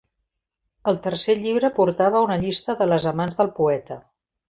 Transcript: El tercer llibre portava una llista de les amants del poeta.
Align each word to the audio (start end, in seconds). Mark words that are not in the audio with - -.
El 0.91 0.97
tercer 1.03 1.35
llibre 1.43 1.71
portava 1.77 2.25
una 2.31 2.41
llista 2.47 2.79
de 2.83 2.91
les 2.93 3.09
amants 3.15 3.43
del 3.43 3.57
poeta. 3.63 4.05